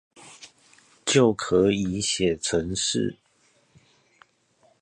[1.05, 3.19] 就可以寫程式